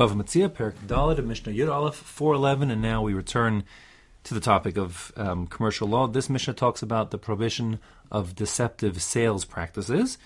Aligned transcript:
Bava 0.00 0.14
Metzia, 0.14 0.48
Perik 0.48 0.76
Dalit 0.86 1.18
of 1.18 1.26
Mishnah 1.26 1.52
Yud 1.52 1.70
Aleph 1.70 1.94
411, 1.94 2.70
and 2.70 2.80
now 2.80 3.02
we 3.02 3.12
return 3.12 3.64
to 4.24 4.32
the 4.32 4.40
topic 4.40 4.78
of 4.78 5.12
um, 5.14 5.46
commercial 5.46 5.86
law. 5.86 6.06
This 6.06 6.30
Mishnah 6.30 6.54
talks 6.54 6.80
about 6.80 7.10
the 7.10 7.18
prohibition 7.18 7.78
of 8.10 8.34
deceptive 8.34 9.02
sales 9.02 9.44
practices. 9.44 10.16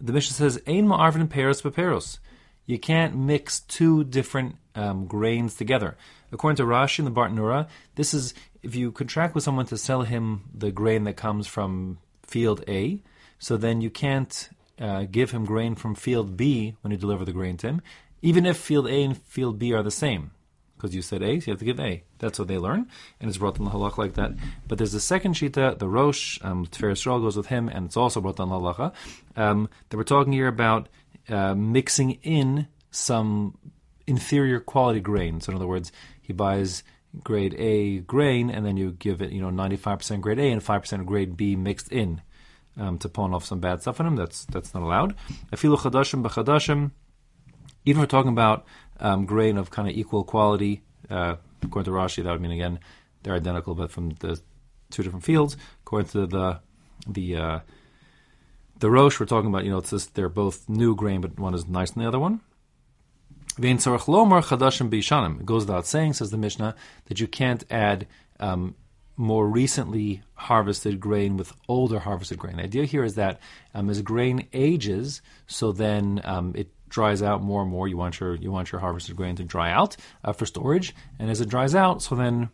The 0.00 0.12
Mishnah 0.12 0.34
says, 0.34 0.60
Ein 0.66 0.88
ma'arvin 0.88 1.28
peros 1.28 1.62
beperos. 1.62 2.18
You 2.66 2.76
can't 2.80 3.16
mix 3.16 3.60
two 3.60 4.02
different 4.02 4.56
um, 4.74 5.06
grains 5.06 5.54
together. 5.54 5.96
According 6.32 6.56
to 6.56 6.64
Rashi 6.64 6.98
in 6.98 7.04
the 7.04 7.12
Bartenura, 7.12 7.68
this 7.94 8.12
is 8.12 8.34
if 8.64 8.74
you 8.74 8.90
contract 8.90 9.32
with 9.36 9.44
someone 9.44 9.66
to 9.66 9.78
sell 9.78 10.02
him 10.02 10.50
the 10.52 10.72
grain 10.72 11.04
that 11.04 11.16
comes 11.16 11.46
from 11.46 11.98
field 12.24 12.64
A, 12.66 13.00
so 13.38 13.56
then 13.56 13.80
you 13.80 13.90
can't 13.90 14.48
uh, 14.80 15.04
give 15.08 15.30
him 15.30 15.44
grain 15.44 15.76
from 15.76 15.94
field 15.94 16.36
B 16.36 16.74
when 16.80 16.90
you 16.90 16.96
deliver 16.96 17.24
the 17.24 17.32
grain 17.32 17.56
to 17.58 17.68
him 17.68 17.82
even 18.22 18.46
if 18.46 18.56
field 18.56 18.88
A 18.88 19.02
and 19.02 19.16
field 19.16 19.58
B 19.58 19.72
are 19.72 19.82
the 19.82 19.90
same. 19.90 20.32
Because 20.76 20.94
you 20.94 21.02
said 21.02 21.22
A, 21.22 21.40
so 21.40 21.46
you 21.46 21.52
have 21.52 21.58
to 21.58 21.64
give 21.64 21.80
A. 21.80 22.04
That's 22.18 22.38
what 22.38 22.46
they 22.46 22.56
learn, 22.56 22.88
and 23.20 23.28
it's 23.28 23.38
brought 23.38 23.58
in 23.58 23.64
the 23.64 23.70
halach 23.70 23.98
like 23.98 24.14
that. 24.14 24.32
But 24.68 24.78
there's 24.78 24.94
a 24.94 25.00
second 25.00 25.34
shita, 25.34 25.76
the 25.76 25.88
Rosh, 25.88 26.38
um, 26.42 26.66
Tiferes 26.66 27.02
Shol 27.02 27.20
goes 27.20 27.36
with 27.36 27.46
him, 27.46 27.68
and 27.68 27.86
it's 27.86 27.96
also 27.96 28.20
brought 28.20 28.38
in 28.38 28.48
the 28.48 28.54
halacha. 28.54 28.92
Um, 29.36 29.68
that 29.88 29.96
we're 29.96 30.04
talking 30.04 30.32
here 30.32 30.46
about 30.46 30.88
uh, 31.28 31.56
mixing 31.56 32.12
in 32.22 32.68
some 32.92 33.58
inferior 34.06 34.60
quality 34.60 35.00
grain. 35.00 35.40
So 35.40 35.50
in 35.50 35.56
other 35.56 35.66
words, 35.66 35.90
he 36.22 36.32
buys 36.32 36.84
grade 37.24 37.54
A 37.58 37.98
grain, 37.98 38.48
and 38.50 38.64
then 38.64 38.76
you 38.76 38.92
give 38.92 39.20
it, 39.20 39.32
you 39.32 39.40
know, 39.40 39.50
95% 39.50 40.20
grade 40.20 40.38
A 40.38 40.50
and 40.50 40.62
5% 40.64 41.06
grade 41.06 41.36
B 41.36 41.56
mixed 41.56 41.90
in 41.90 42.22
um, 42.78 42.98
to 42.98 43.08
pawn 43.08 43.34
off 43.34 43.44
some 43.44 43.60
bad 43.60 43.82
stuff 43.82 44.00
on 44.00 44.06
him. 44.06 44.16
That's 44.16 44.44
that's 44.46 44.74
not 44.74 44.82
allowed. 44.82 45.14
Afilu 45.52 45.76
chadashim 45.78 46.22
b'chadashim 46.22 46.92
even 47.88 48.02
if 48.02 48.06
we're 48.06 48.18
talking 48.18 48.32
about 48.32 48.66
um, 49.00 49.24
grain 49.24 49.56
of 49.56 49.70
kind 49.70 49.88
of 49.88 49.96
equal 49.96 50.22
quality, 50.22 50.82
uh, 51.08 51.36
according 51.62 51.90
to 51.90 51.98
Rashi, 51.98 52.22
that 52.22 52.30
would 52.30 52.40
mean 52.40 52.50
again 52.50 52.80
they're 53.22 53.34
identical, 53.34 53.74
but 53.74 53.90
from 53.90 54.10
the 54.20 54.40
two 54.90 55.02
different 55.02 55.24
fields. 55.24 55.56
According 55.82 56.08
to 56.10 56.26
the 56.26 56.60
the 57.06 57.36
uh, 57.36 57.58
the 58.78 58.90
Rosh, 58.90 59.18
we're 59.18 59.26
talking 59.26 59.48
about 59.48 59.64
you 59.64 59.70
know 59.70 59.78
it's 59.78 59.90
just 59.90 60.14
they're 60.14 60.28
both 60.28 60.68
new 60.68 60.94
grain, 60.94 61.22
but 61.22 61.38
one 61.38 61.54
is 61.54 61.66
nicer 61.66 61.94
than 61.94 62.02
the 62.02 62.08
other 62.08 62.18
one. 62.18 62.40
It 65.40 65.46
goes 65.46 65.62
without 65.62 65.86
saying, 65.86 66.12
says 66.12 66.30
the 66.30 66.38
Mishnah, 66.38 66.76
that 67.06 67.18
you 67.18 67.26
can't 67.26 67.64
add 67.70 68.06
um, 68.38 68.76
more 69.16 69.48
recently 69.48 70.22
harvested 70.34 71.00
grain 71.00 71.36
with 71.36 71.52
older 71.68 71.98
harvested 71.98 72.38
grain. 72.38 72.58
The 72.58 72.62
idea 72.64 72.84
here 72.84 73.02
is 73.02 73.16
that 73.16 73.40
um, 73.74 73.90
as 73.90 74.00
grain 74.02 74.46
ages, 74.52 75.22
so 75.48 75.72
then 75.72 76.20
um, 76.22 76.52
it 76.54 76.68
dries 76.88 77.22
out 77.22 77.42
more 77.42 77.62
and 77.62 77.70
more. 77.70 77.88
You 77.88 77.96
want 77.96 78.20
your 78.20 78.34
you 78.34 78.50
want 78.50 78.72
your 78.72 78.80
harvested 78.80 79.16
grain 79.16 79.36
to 79.36 79.44
dry 79.44 79.70
out 79.70 79.96
uh, 80.24 80.32
for 80.32 80.46
storage, 80.46 80.94
and 81.18 81.30
as 81.30 81.40
it 81.40 81.48
dries 81.48 81.74
out, 81.74 82.02
so 82.02 82.14
then 82.14 82.50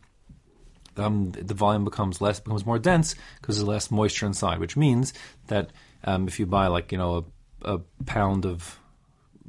um, 0.97 1.33
the 1.33 1.55
volume 1.55 1.85
becomes 1.85 2.21
less, 2.21 2.41
becomes 2.41 2.67
more 2.67 2.79
dense 2.79 3.15
because 3.41 3.57
there's 3.57 3.69
less 3.69 3.91
moisture 3.91 4.27
inside. 4.27 4.59
Which 4.59 4.77
means 4.77 5.13
that 5.49 5.71
um, 6.05 6.29
if 6.29 6.39
you 6.39 6.47
buy 6.47 6.69
like 6.69 6.93
you 6.93 6.99
know 6.99 7.27
a, 7.63 7.75
a, 7.75 7.81
pound 8.07 8.47
of 8.47 8.79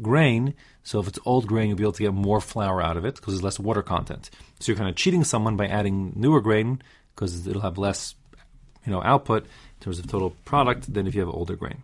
grain, 0.01 0.53
so 0.83 0.99
if 0.99 1.07
it's 1.07 1.19
old 1.25 1.47
grain, 1.47 1.69
you'll 1.69 1.77
be 1.77 1.83
able 1.83 1.91
to 1.93 2.03
get 2.03 2.13
more 2.13 2.41
flour 2.41 2.81
out 2.81 2.97
of 2.97 3.05
it 3.05 3.15
because 3.15 3.33
there's 3.33 3.43
less 3.43 3.59
water 3.59 3.81
content. 3.81 4.29
So 4.59 4.71
you're 4.71 4.77
kind 4.77 4.89
of 4.89 4.95
cheating 4.95 5.23
someone 5.23 5.55
by 5.55 5.67
adding 5.67 6.13
newer 6.15 6.41
grain 6.41 6.81
because 7.15 7.47
it'll 7.47 7.61
have 7.61 7.77
less 7.77 8.15
you 8.85 8.91
know 8.91 9.01
output 9.03 9.43
in 9.43 9.81
terms 9.81 9.99
of 9.99 10.07
total 10.07 10.31
product 10.45 10.93
than 10.93 11.07
if 11.07 11.15
you 11.15 11.21
have 11.21 11.29
older 11.29 11.55
grain. 11.55 11.83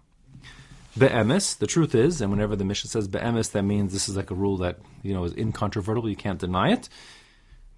Be'emes, 0.97 1.57
the 1.57 1.67
truth 1.67 1.95
is, 1.95 2.19
and 2.19 2.31
whenever 2.31 2.55
the 2.55 2.65
Mishnah 2.65 2.89
says 2.89 3.07
be'emes, 3.07 3.51
that 3.51 3.63
means 3.63 3.93
this 3.93 4.09
is 4.09 4.17
like 4.17 4.29
a 4.29 4.35
rule 4.35 4.57
that 4.57 4.79
you 5.03 5.13
know 5.13 5.23
is 5.23 5.33
incontrovertible. 5.33 6.09
You 6.09 6.17
can't 6.17 6.39
deny 6.39 6.71
it. 6.71 6.89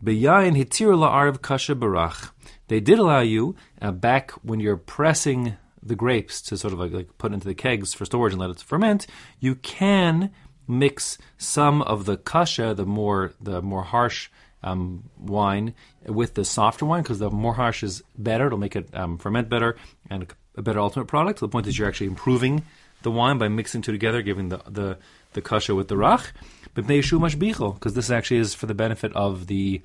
Be'yayin 0.04 0.58
hitir 0.58 0.96
la'arv 0.98 1.42
kasha 1.42 1.76
barach. 1.76 2.32
They 2.68 2.80
did 2.80 3.00
allow 3.00 3.22
you 3.22 3.56
uh, 3.82 3.92
back 3.92 4.32
when 4.42 4.60
you're 4.60 4.78
pressing 4.78 5.58
the 5.82 5.96
grapes 5.96 6.42
to 6.42 6.58
sort 6.58 6.74
of 6.74 6.80
like, 6.80 6.92
like 6.92 7.18
put 7.18 7.34
into 7.34 7.48
the 7.48 7.54
kegs 7.54 7.94
for 7.94 8.06
storage 8.06 8.34
and 8.34 8.42
let 8.42 8.50
it 8.50 8.60
ferment. 8.60 9.06
You 9.40 9.56
can 9.56 10.32
mix 10.68 11.18
some 11.38 11.82
of 11.84 12.06
the 12.06 12.18
kasha, 12.18 12.74
the 12.74 12.86
more 12.86 13.34
the 13.40 13.62
more 13.62 13.84
harsh 13.84 14.30
um, 14.64 15.10
wine, 15.20 15.76
with 16.06 16.34
the 16.34 16.46
softer 16.46 16.86
wine 16.86 17.04
because 17.04 17.20
the 17.20 17.30
more 17.30 17.54
harsh 17.54 17.84
is 17.84 18.02
better. 18.18 18.48
It'll 18.48 18.58
make 18.58 18.76
it 18.76 18.90
um, 18.94 19.18
ferment 19.18 19.50
better 19.50 19.76
and 20.10 20.34
a 20.56 20.62
better 20.62 20.80
ultimate 20.80 21.08
product. 21.08 21.40
The 21.40 21.48
point 21.48 21.68
is 21.68 21.78
you're 21.78 21.88
actually 21.88 22.08
improving 22.08 22.64
the 23.04 23.12
wine 23.12 23.38
by 23.38 23.48
mixing 23.48 23.82
two 23.82 23.92
together, 23.92 24.22
giving 24.22 24.50
the 24.50 24.58
the, 24.68 24.98
the 25.34 25.42
kasha 25.42 25.76
with 25.76 25.88
the 25.88 25.96
rach. 25.96 26.32
But 26.74 26.88
because 26.88 27.94
this 27.94 28.10
actually 28.10 28.38
is 28.38 28.56
for 28.56 28.66
the 28.66 28.74
benefit 28.74 29.14
of 29.14 29.48
the 29.48 29.82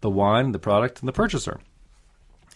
the 0.00 0.10
wine, 0.10 0.52
the 0.52 0.58
product, 0.58 1.00
and 1.00 1.08
the 1.08 1.12
purchaser. 1.12 1.60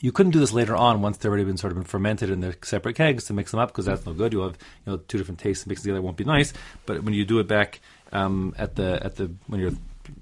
You 0.01 0.13
couldn't 0.13 0.33
do 0.33 0.41
this 0.41 0.53
later 0.53 0.75
on 0.75 1.03
once 1.03 1.19
they've 1.19 1.29
already 1.29 1.45
been 1.45 1.59
sort 1.59 1.73
of 1.73 1.79
been 1.79 1.85
fermented 1.85 2.31
in 2.31 2.41
their 2.41 2.55
separate 2.63 2.97
kegs 2.97 3.25
to 3.25 3.35
mix 3.35 3.51
them 3.51 3.61
up 3.61 3.69
because 3.69 3.85
that's 3.85 4.07
no 4.07 4.15
good. 4.15 4.33
You'll 4.33 4.49
have 4.49 4.59
you 4.87 4.93
know 4.93 4.99
two 4.99 5.19
different 5.19 5.41
tastes 5.41 5.67
mixed 5.67 5.85
together 5.85 6.01
won't 6.01 6.17
be 6.17 6.25
nice. 6.25 6.53
But 6.87 7.03
when 7.03 7.13
you 7.13 7.25
do 7.25 7.39
it 7.39 7.49
back 7.49 7.81
um, 8.13 8.55
at 8.57 8.77
the 8.77 9.05
at 9.05 9.17
the 9.17 9.31
when 9.47 9.61
you're 9.61 9.73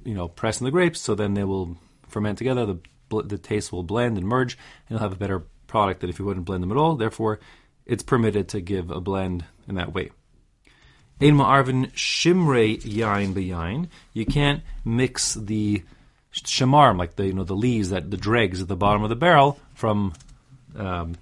you 0.04 0.14
know 0.14 0.28
pressing 0.28 0.64
the 0.64 0.70
grapes, 0.70 1.00
so 1.00 1.14
then 1.14 1.34
they 1.34 1.44
will 1.44 1.76
ferment 2.08 2.38
together. 2.38 2.66
The 2.66 2.78
the 3.22 3.38
taste 3.38 3.72
will 3.72 3.82
blend 3.82 4.18
and 4.18 4.26
merge, 4.26 4.54
and 4.88 4.90
you'll 4.90 5.00
have 5.00 5.12
a 5.12 5.16
better 5.16 5.44
product 5.66 6.00
than 6.00 6.10
if 6.10 6.18
you 6.18 6.24
wouldn't 6.24 6.46
blend 6.46 6.62
them 6.62 6.72
at 6.72 6.76
all. 6.76 6.96
Therefore, 6.96 7.38
it's 7.88 8.02
permitted 8.02 8.48
to 8.50 8.60
give 8.60 8.90
a 8.90 9.00
blend 9.00 9.44
in 9.66 9.74
that 9.74 9.92
way. 9.92 10.10
Ein 11.20 11.34
ma'arvin 11.34 11.90
shimrei 11.94 12.80
yain 12.82 13.32
beyain. 13.34 13.88
You 14.12 14.24
can't 14.24 14.62
mix 14.84 15.34
the 15.34 15.82
shamarm, 16.32 16.98
like 16.98 17.16
the 17.16 17.26
you 17.26 17.32
know 17.32 17.42
the 17.42 17.56
leaves 17.56 17.90
that 17.90 18.10
the 18.10 18.16
dregs 18.16 18.60
at 18.60 18.68
the 18.68 18.76
bottom 18.76 19.02
of 19.02 19.08
the 19.08 19.16
barrel, 19.16 19.58
from 19.74 20.12
um, 20.76 21.16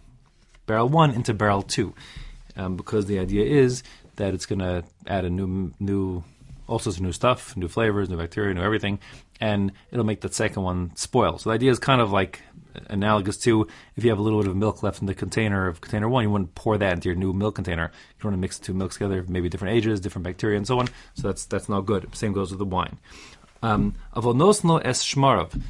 barrel 0.66 0.88
one 0.88 1.12
into 1.12 1.32
barrel 1.32 1.62
two, 1.62 1.94
um, 2.56 2.76
because 2.76 3.06
the 3.06 3.18
idea 3.18 3.44
is 3.44 3.82
that 4.16 4.34
it's 4.34 4.44
going 4.44 4.58
to 4.58 4.84
add 5.06 5.24
a 5.24 5.30
new 5.30 5.72
new 5.80 6.22
all 6.66 6.78
sorts 6.78 6.98
of 6.98 7.02
new 7.02 7.12
stuff, 7.12 7.56
new 7.56 7.68
flavors, 7.68 8.10
new 8.10 8.16
bacteria, 8.16 8.52
new 8.52 8.62
everything, 8.62 8.98
and 9.40 9.72
it'll 9.90 10.04
make 10.04 10.20
the 10.20 10.32
second 10.32 10.62
one 10.62 10.94
spoil. 10.96 11.38
So 11.38 11.50
the 11.50 11.54
idea 11.54 11.70
is 11.70 11.78
kind 11.78 12.00
of 12.00 12.12
like 12.12 12.40
analogous 12.88 13.38
to 13.38 13.66
if 13.96 14.04
you 14.04 14.10
have 14.10 14.18
a 14.18 14.22
little 14.22 14.40
bit 14.40 14.50
of 14.50 14.56
milk 14.56 14.82
left 14.82 15.00
in 15.00 15.06
the 15.06 15.14
container 15.14 15.66
of 15.66 15.80
container 15.80 16.08
one, 16.08 16.24
you 16.24 16.30
wouldn't 16.30 16.54
pour 16.54 16.78
that 16.78 16.92
into 16.92 17.08
your 17.08 17.16
new 17.16 17.32
milk 17.32 17.54
container. 17.54 17.90
You 18.18 18.24
want 18.24 18.34
to 18.34 18.40
mix 18.40 18.58
the 18.58 18.64
two 18.64 18.74
milks 18.74 18.96
together, 18.96 19.24
maybe 19.28 19.48
different 19.48 19.74
ages, 19.74 20.00
different 20.00 20.24
bacteria, 20.24 20.56
and 20.56 20.66
so 20.66 20.78
on. 20.78 20.88
So 21.14 21.28
that's 21.28 21.44
that's 21.46 21.68
not 21.68 21.82
good. 21.82 22.14
Same 22.14 22.32
goes 22.32 22.50
with 22.50 22.58
the 22.58 22.64
wine. 22.64 22.98
Um, 23.62 23.94
Avonosno 24.14 24.80
es 24.84 25.02
shmarov. 25.04 25.60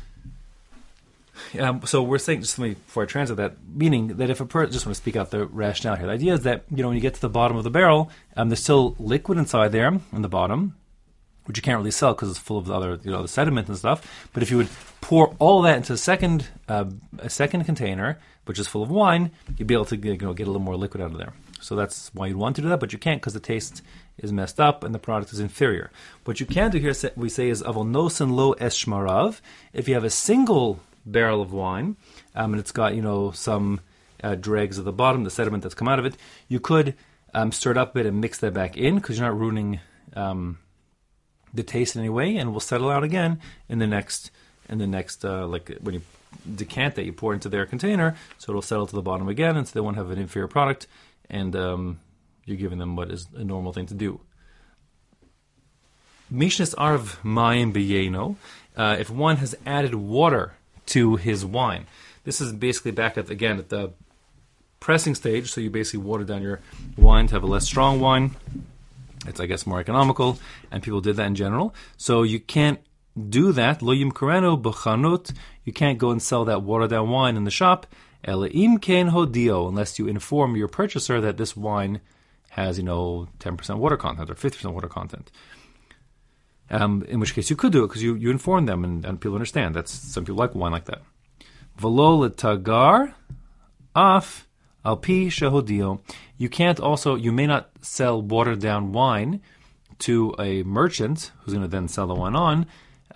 Um, 1.58 1.82
so 1.84 2.02
we're 2.02 2.18
saying 2.18 2.40
just 2.40 2.58
me 2.58 2.70
before 2.74 3.02
I 3.02 3.06
translate 3.06 3.36
that, 3.36 3.56
meaning 3.74 4.16
that 4.16 4.30
if 4.30 4.40
a 4.40 4.46
person 4.46 4.72
just 4.72 4.86
want 4.86 4.96
to 4.96 5.00
speak 5.00 5.16
out 5.16 5.30
the 5.30 5.46
rationale 5.46 5.96
here, 5.96 6.06
the 6.06 6.12
idea 6.12 6.32
is 6.34 6.42
that 6.42 6.64
you 6.70 6.82
know 6.82 6.88
when 6.88 6.96
you 6.96 7.02
get 7.02 7.14
to 7.14 7.20
the 7.20 7.28
bottom 7.28 7.56
of 7.56 7.64
the 7.64 7.70
barrel, 7.70 8.10
um, 8.36 8.48
there's 8.48 8.62
still 8.62 8.96
liquid 8.98 9.38
inside 9.38 9.72
there 9.72 9.88
in 10.12 10.22
the 10.22 10.28
bottom, 10.28 10.76
which 11.46 11.56
you 11.56 11.62
can't 11.62 11.78
really 11.78 11.90
sell 11.90 12.14
because 12.14 12.30
it's 12.30 12.38
full 12.38 12.58
of 12.58 12.70
other, 12.70 12.98
you 13.02 13.10
know, 13.10 13.22
the 13.22 13.28
sediment 13.28 13.68
and 13.68 13.76
stuff. 13.76 14.28
But 14.32 14.42
if 14.42 14.50
you 14.50 14.58
would 14.58 14.68
pour 15.00 15.34
all 15.38 15.62
that 15.62 15.76
into 15.76 15.92
a 15.92 15.96
second, 15.96 16.48
uh, 16.68 16.86
a 17.18 17.30
second 17.30 17.64
container, 17.64 18.18
which 18.44 18.58
is 18.58 18.68
full 18.68 18.82
of 18.82 18.90
wine, 18.90 19.30
you'd 19.56 19.66
be 19.66 19.74
able 19.74 19.84
to 19.86 19.96
you 19.96 20.16
know, 20.18 20.34
get 20.34 20.46
a 20.46 20.50
little 20.50 20.60
more 20.60 20.76
liquid 20.76 21.02
out 21.02 21.12
of 21.12 21.18
there. 21.18 21.32
So 21.60 21.74
that's 21.74 22.14
why 22.14 22.26
you'd 22.26 22.36
want 22.36 22.56
to 22.56 22.62
do 22.62 22.68
that, 22.68 22.80
but 22.80 22.92
you 22.92 22.98
can't 22.98 23.20
because 23.20 23.34
the 23.34 23.40
taste 23.40 23.82
is 24.18 24.32
messed 24.32 24.60
up 24.60 24.84
and 24.84 24.94
the 24.94 24.98
product 24.98 25.32
is 25.32 25.40
inferior. 25.40 25.90
What 26.24 26.40
you 26.40 26.46
can 26.46 26.70
do 26.70 26.78
here, 26.78 26.94
we 27.16 27.28
say, 27.28 27.48
is 27.48 27.62
avonosen 27.62 28.32
lo 28.32 28.54
eshmarav. 28.54 29.40
If 29.72 29.88
you 29.88 29.94
have 29.94 30.04
a 30.04 30.10
single 30.10 30.80
barrel 31.04 31.40
of 31.40 31.52
wine 31.52 31.96
um, 32.34 32.52
and 32.52 32.60
it's 32.60 32.72
got 32.72 32.94
you 32.94 33.02
know 33.02 33.30
some 33.30 33.80
uh, 34.22 34.34
dregs 34.34 34.78
at 34.78 34.84
the 34.84 34.92
bottom, 34.92 35.24
the 35.24 35.30
sediment 35.30 35.62
that's 35.62 35.74
come 35.74 35.88
out 35.88 35.98
of 35.98 36.04
it, 36.04 36.16
you 36.48 36.60
could 36.60 36.94
um, 37.34 37.52
stir 37.52 37.72
it 37.72 37.76
up 37.76 37.90
a 37.90 37.94
bit 37.94 38.06
and 38.06 38.20
mix 38.20 38.38
that 38.38 38.54
back 38.54 38.76
in 38.76 38.96
because 38.96 39.18
you're 39.18 39.28
not 39.28 39.38
ruining 39.38 39.80
um, 40.14 40.58
the 41.52 41.62
taste 41.62 41.96
anyway, 41.96 42.36
and 42.36 42.52
will 42.52 42.60
settle 42.60 42.90
out 42.90 43.04
again 43.04 43.40
in 43.68 43.78
the 43.78 43.86
next 43.86 44.30
in 44.68 44.78
the 44.78 44.86
next 44.86 45.24
uh, 45.24 45.46
like 45.46 45.76
when 45.80 45.94
you 45.94 46.02
decant 46.54 46.94
that 46.96 47.04
you 47.04 47.12
pour 47.12 47.32
into 47.34 47.48
their 47.48 47.66
container, 47.66 48.16
so 48.38 48.52
it'll 48.52 48.62
settle 48.62 48.86
to 48.86 48.94
the 48.94 49.02
bottom 49.02 49.28
again, 49.28 49.56
and 49.56 49.66
so 49.66 49.72
they 49.74 49.80
won't 49.80 49.96
have 49.96 50.10
an 50.10 50.18
inferior 50.18 50.48
product, 50.48 50.86
and 51.30 51.56
um, 51.56 51.98
you're 52.44 52.56
giving 52.56 52.78
them 52.78 52.96
what 52.96 53.10
is 53.10 53.26
a 53.34 53.44
normal 53.44 53.72
thing 53.72 53.86
to 53.86 53.94
do. 53.94 54.20
Mishnas 56.32 56.74
arv 56.76 57.18
mayim 57.24 57.72
beyeno. 57.72 58.36
Uh, 58.76 58.96
if 58.98 59.08
one 59.08 59.36
has 59.36 59.54
added 59.64 59.94
water 59.94 60.54
to 60.86 61.16
his 61.16 61.44
wine, 61.44 61.86
this 62.24 62.40
is 62.40 62.52
basically 62.52 62.90
back 62.90 63.16
at 63.16 63.30
again 63.30 63.58
at 63.58 63.68
the 63.68 63.92
pressing 64.80 65.14
stage. 65.14 65.50
So 65.50 65.60
you 65.60 65.70
basically 65.70 66.00
water 66.00 66.24
down 66.24 66.42
your 66.42 66.60
wine 66.96 67.28
to 67.28 67.34
have 67.34 67.42
a 67.42 67.46
less 67.46 67.64
strong 67.64 68.00
wine. 68.00 68.36
It's, 69.28 69.40
I 69.40 69.46
guess, 69.46 69.66
more 69.66 69.80
economical, 69.80 70.38
and 70.70 70.82
people 70.82 71.00
did 71.00 71.16
that 71.16 71.26
in 71.26 71.34
general. 71.34 71.74
So 71.96 72.22
you 72.22 72.40
can't 72.40 72.80
do 73.28 73.52
that. 73.52 73.82
Lo 73.82 73.94
yimkarenu 73.94 74.60
b'chanut. 74.62 75.32
You 75.64 75.72
can't 75.72 75.98
go 75.98 76.10
and 76.10 76.22
sell 76.22 76.44
that 76.44 76.62
watered 76.62 76.90
down 76.90 77.10
wine 77.10 77.36
in 77.36 77.44
the 77.44 77.50
shop. 77.50 77.86
Elaim 78.26 78.80
ken 78.80 79.10
hodio, 79.10 79.68
unless 79.68 79.98
you 79.98 80.08
inform 80.08 80.56
your 80.56 80.68
purchaser 80.68 81.20
that 81.20 81.36
this 81.36 81.56
wine 81.56 82.00
has, 82.50 82.78
you 82.78 82.84
know, 82.84 83.28
10% 83.38 83.76
water 83.78 83.96
content 83.96 84.30
or 84.30 84.34
50% 84.34 84.72
water 84.72 84.88
content. 84.88 85.30
Um, 86.68 87.04
in 87.08 87.20
which 87.20 87.34
case 87.34 87.48
you 87.48 87.54
could 87.54 87.70
do 87.70 87.84
it 87.84 87.88
because 87.88 88.02
you, 88.02 88.16
you 88.16 88.30
inform 88.30 88.66
them 88.66 88.82
and, 88.82 89.04
and 89.04 89.20
people 89.20 89.36
understand. 89.36 89.74
That's 89.74 89.92
some 89.92 90.24
people 90.24 90.36
like 90.36 90.54
wine 90.54 90.72
like 90.72 90.86
that. 90.86 91.02
Velo 91.76 92.28
tagar 92.28 93.14
af 93.94 94.48
alpi 94.84 95.26
shehodio. 95.26 96.00
You 96.38 96.48
can't 96.48 96.80
also 96.80 97.14
you 97.14 97.32
may 97.32 97.46
not 97.46 97.70
sell 97.80 98.20
watered 98.20 98.60
down 98.60 98.92
wine 98.92 99.40
to 100.00 100.34
a 100.38 100.62
merchant 100.62 101.32
who's 101.40 101.54
going 101.54 101.64
to 101.64 101.68
then 101.68 101.88
sell 101.88 102.06
the 102.06 102.14
wine 102.14 102.36
on, 102.36 102.66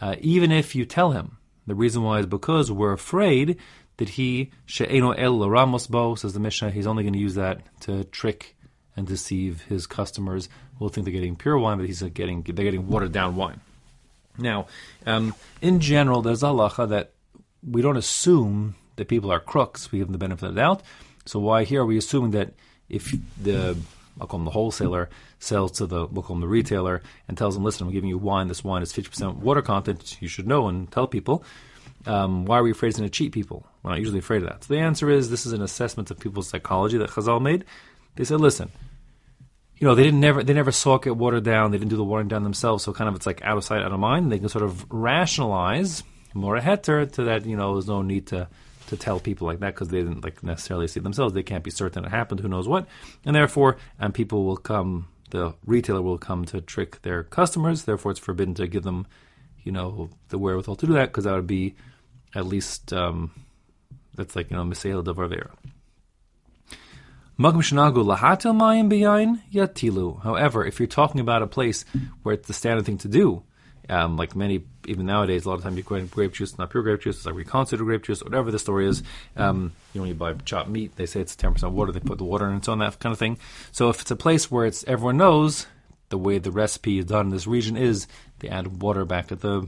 uh, 0.00 0.16
even 0.20 0.50
if 0.50 0.74
you 0.74 0.84
tell 0.84 1.12
him. 1.12 1.36
The 1.66 1.74
reason 1.74 2.02
why 2.02 2.20
is 2.20 2.26
because 2.26 2.72
we're 2.72 2.92
afraid 2.92 3.58
that 3.98 4.10
he 4.10 4.50
she'eno 4.64 5.12
el 5.12 5.48
ramos 5.48 5.86
bo 5.86 6.14
says 6.14 6.32
the 6.32 6.40
Mishnah. 6.40 6.70
He's 6.70 6.86
only 6.86 7.02
going 7.02 7.12
to 7.12 7.18
use 7.18 7.34
that 7.34 7.60
to 7.80 8.04
trick 8.04 8.56
and 8.96 9.06
deceive 9.06 9.62
his 9.62 9.86
customers. 9.86 10.48
Will 10.78 10.88
think 10.88 11.04
they're 11.04 11.12
getting 11.12 11.36
pure 11.36 11.58
wine, 11.58 11.76
but 11.76 11.86
he's 11.86 12.02
getting 12.02 12.42
they're 12.42 12.64
getting 12.64 12.88
watered 12.88 13.12
down 13.12 13.36
wine. 13.36 13.60
Now, 14.38 14.66
um, 15.06 15.34
in 15.60 15.80
general, 15.80 16.22
there's 16.22 16.42
halacha 16.42 16.88
that 16.88 17.12
we 17.62 17.82
don't 17.82 17.98
assume 17.98 18.74
that 18.96 19.08
people 19.08 19.30
are 19.30 19.40
crooks. 19.40 19.92
We 19.92 19.98
give 19.98 20.08
them 20.08 20.12
the 20.12 20.18
benefit 20.18 20.46
of 20.46 20.54
the 20.54 20.60
doubt. 20.60 20.82
So 21.26 21.38
why 21.38 21.64
here 21.64 21.82
are 21.82 21.86
we 21.86 21.98
assuming 21.98 22.30
that 22.32 22.54
if 22.90 23.14
the 23.40 23.76
I'll 24.20 24.26
call 24.26 24.40
him 24.40 24.44
the 24.44 24.50
wholesaler 24.50 25.08
sells 25.38 25.72
to 25.72 25.86
the 25.86 26.06
we'll 26.06 26.22
call 26.22 26.36
him 26.36 26.40
the 26.40 26.48
retailer 26.48 27.02
and 27.28 27.38
tells 27.38 27.54
them, 27.54 27.64
listen, 27.64 27.86
I'm 27.86 27.92
giving 27.92 28.10
you 28.10 28.18
wine. 28.18 28.48
This 28.48 28.62
wine 28.62 28.82
is 28.82 28.92
50% 28.92 29.36
water 29.36 29.62
content. 29.62 30.18
You 30.20 30.28
should 30.28 30.46
know 30.46 30.68
and 30.68 30.90
tell 30.90 31.06
people. 31.06 31.44
Um, 32.06 32.46
why 32.46 32.58
are 32.58 32.62
we 32.62 32.70
afraid 32.70 32.90
it's 32.90 32.98
going 32.98 33.08
to 33.08 33.16
cheat 33.16 33.32
people? 33.32 33.66
We're 33.82 33.90
not 33.90 33.98
usually 33.98 34.18
afraid 34.18 34.42
of 34.42 34.48
that. 34.48 34.64
So 34.64 34.74
the 34.74 34.80
answer 34.80 35.10
is 35.10 35.28
this 35.28 35.44
is 35.46 35.52
an 35.52 35.62
assessment 35.62 36.10
of 36.10 36.18
people's 36.18 36.48
psychology 36.48 36.96
that 36.98 37.10
Chazal 37.10 37.42
made. 37.42 37.64
They 38.16 38.24
said, 38.24 38.40
listen, 38.40 38.70
you 39.76 39.86
know, 39.86 39.94
they 39.94 40.02
didn't 40.02 40.20
never 40.20 40.42
they 40.42 40.52
never 40.52 40.72
saw 40.72 40.96
it 40.96 41.16
watered 41.16 41.44
down. 41.44 41.70
They 41.70 41.78
didn't 41.78 41.90
do 41.90 41.96
the 41.96 42.04
watering 42.04 42.28
down 42.28 42.42
themselves. 42.42 42.84
So 42.84 42.92
kind 42.92 43.08
of 43.08 43.16
it's 43.16 43.26
like 43.26 43.42
out 43.42 43.56
of 43.56 43.64
sight, 43.64 43.82
out 43.82 43.92
of 43.92 44.00
mind. 44.00 44.30
They 44.30 44.38
can 44.38 44.48
sort 44.48 44.64
of 44.64 44.84
rationalize 44.90 46.02
more 46.34 46.58
heter 46.58 47.10
to 47.12 47.24
that. 47.24 47.46
You 47.46 47.56
know, 47.56 47.74
there's 47.74 47.88
no 47.88 48.02
need 48.02 48.26
to 48.28 48.48
to 48.90 48.96
tell 48.96 49.18
people 49.18 49.46
like 49.46 49.60
that 49.60 49.74
because 49.74 49.88
they 49.88 50.02
didn't 50.02 50.22
like 50.22 50.42
necessarily 50.42 50.86
see 50.86 51.00
themselves. 51.00 51.32
They 51.34 51.42
can't 51.42 51.64
be 51.64 51.70
certain 51.70 52.04
it 52.04 52.10
happened. 52.10 52.40
Who 52.40 52.48
knows 52.48 52.68
what? 52.68 52.86
And 53.24 53.34
therefore, 53.34 53.78
and 53.98 54.12
people 54.14 54.44
will 54.44 54.56
come. 54.56 55.08
The 55.30 55.54
retailer 55.64 56.02
will 56.02 56.18
come 56.18 56.44
to 56.46 56.60
trick 56.60 57.02
their 57.02 57.22
customers. 57.22 57.84
Therefore, 57.84 58.10
it's 58.10 58.20
forbidden 58.20 58.54
to 58.54 58.66
give 58.66 58.82
them, 58.82 59.06
you 59.62 59.72
know, 59.72 60.10
the 60.28 60.38
wherewithal 60.38 60.76
to 60.76 60.86
do 60.86 60.92
that 60.94 61.06
because 61.06 61.24
that 61.24 61.34
would 61.34 61.46
be 61.46 61.76
at 62.34 62.46
least 62.46 62.92
um, 62.92 63.30
that's 64.14 64.36
like 64.36 64.50
you 64.50 64.56
know 64.56 64.64
misayel 64.64 65.04
davar 65.04 65.28
However, 70.22 70.66
if 70.66 70.78
you're 70.78 70.86
talking 70.86 71.20
about 71.22 71.42
a 71.42 71.46
place 71.46 71.84
where 72.22 72.34
it's 72.34 72.46
the 72.46 72.52
standard 72.52 72.84
thing 72.84 72.98
to 72.98 73.08
do, 73.08 73.44
um, 73.90 74.16
like 74.16 74.36
many, 74.36 74.62
even 74.86 75.06
nowadays, 75.06 75.44
a 75.44 75.48
lot 75.48 75.56
of 75.56 75.62
times 75.64 75.76
you 75.76 75.82
go 75.82 76.00
grape 76.06 76.32
juice, 76.32 76.56
not 76.56 76.70
pure 76.70 76.82
grape 76.82 77.00
juice, 77.00 77.16
it's 77.16 77.26
like 77.26 77.34
reconstituted 77.34 77.84
grape 77.84 78.04
juice, 78.04 78.22
whatever 78.22 78.50
the 78.50 78.58
story 78.58 78.86
is. 78.86 79.02
Um, 79.36 79.72
you 79.92 79.98
know, 79.98 80.02
when 80.02 80.08
you 80.08 80.14
buy 80.14 80.32
chopped 80.44 80.68
meat, 80.68 80.94
they 80.96 81.06
say 81.06 81.20
it's 81.20 81.34
10% 81.34 81.72
water, 81.72 81.90
they 81.90 82.00
put 82.00 82.18
the 82.18 82.24
water 82.24 82.46
in 82.46 82.54
and 82.54 82.64
so 82.64 82.72
on, 82.72 82.78
that 82.78 83.00
kind 83.00 83.12
of 83.12 83.18
thing. 83.18 83.38
So 83.72 83.90
if 83.90 84.00
it's 84.00 84.10
a 84.10 84.16
place 84.16 84.50
where 84.50 84.64
it's 84.64 84.84
everyone 84.84 85.16
knows 85.16 85.66
the 86.08 86.18
way 86.18 86.38
the 86.38 86.52
recipe 86.52 86.98
is 86.98 87.06
done 87.06 87.26
in 87.26 87.32
this 87.32 87.46
region 87.46 87.76
is 87.76 88.06
they 88.38 88.48
add 88.48 88.80
water 88.80 89.04
back 89.04 89.32
at 89.32 89.40
the 89.40 89.66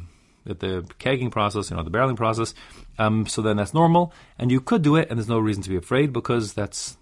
at 0.48 0.60
the 0.60 0.82
kegging 0.98 1.30
process, 1.30 1.70
you 1.70 1.76
know, 1.76 1.82
the 1.82 1.90
barreling 1.90 2.16
process. 2.16 2.52
Um, 2.98 3.26
so 3.26 3.42
then 3.42 3.56
that's 3.56 3.74
normal, 3.74 4.12
and 4.38 4.50
you 4.50 4.60
could 4.60 4.82
do 4.82 4.96
it, 4.96 5.08
and 5.08 5.19
there's 5.19 5.28
no 5.28 5.38
reason 5.38 5.62
to 5.62 5.70
be 5.70 5.76
afraid 5.76 6.12
because 6.12 6.52
that's 6.52 6.96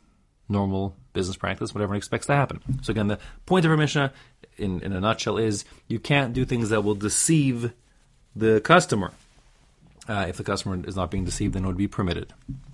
normal 0.49 0.95
business 1.13 1.37
practice, 1.37 1.75
what 1.75 1.83
everyone 1.83 1.99
expects 1.99 2.27
to 2.27 2.35
happen. 2.35 2.61
So 2.83 2.91
again, 2.91 3.09
the 3.09 3.19
point 3.47 3.65
of 3.65 3.71
our 3.71 3.77
Mishnah, 3.77 4.13
in, 4.57 4.81
in 4.83 4.93
a 4.93 5.01
nutshell, 5.01 5.39
is 5.39 5.65
you 5.89 5.99
can't 5.99 6.33
do 6.33 6.45
things 6.45 6.71
that 6.71 6.83
will 6.85 6.95
deceive 6.95 7.73
the 8.37 8.61
customer. 8.61 9.13
Uh, 10.09 10.27
if 10.29 10.37
the 10.37 10.45
customer 10.45 10.83
is 10.87 10.97
not 10.97 11.11
being 11.11 11.25
deceived, 11.25 11.55
then 11.55 11.65
it 11.65 11.67
would 11.67 11.77
be 11.77 11.89
permitted. 11.89 12.33